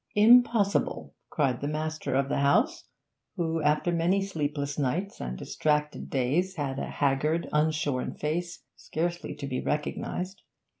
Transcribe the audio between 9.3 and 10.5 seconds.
to be recognised.